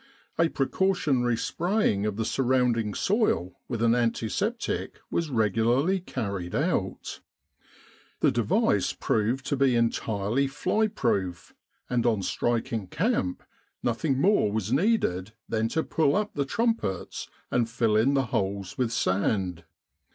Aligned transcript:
A 0.39 0.49
precautionary 0.49 1.37
spraying 1.37 2.07
of 2.07 2.15
the 2.15 2.25
surrounding 2.25 2.95
soil 2.95 3.59
with 3.67 3.83
an 3.83 3.93
antiseptic 3.93 4.99
was 5.11 5.29
regularly 5.29 5.99
carried 5.99 6.55
out. 6.55 7.19
The 8.21 8.31
device 8.31 8.93
proved 8.93 9.45
to 9.45 9.55
be 9.55 9.75
entirely 9.75 10.47
fly 10.47 10.87
proof, 10.87 11.53
and 11.87 12.07
on 12.07 12.23
striking 12.23 12.87
camp, 12.87 13.43
nothing 13.83 14.19
more 14.19 14.51
was 14.51 14.73
needed 14.73 15.33
than 15.47 15.67
to 15.67 15.83
pull 15.83 16.15
up 16.15 16.33
the 16.33 16.45
trumpets 16.45 17.27
and 17.51 17.69
fill 17.69 17.95
in 17.95 18.15
the 18.15 18.25
holes 18.33 18.79
with 18.79 18.91
sand. 18.91 19.65